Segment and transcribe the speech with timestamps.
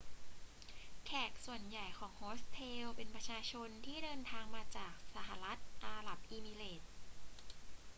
[1.05, 6.91] แขกส่วนใหญ่ของโฮสเทลเป็นประชาชนที่เดินทางมาจากสหรัฐอาหรับเอมิเรตส์